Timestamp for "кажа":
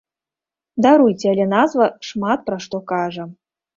2.93-3.23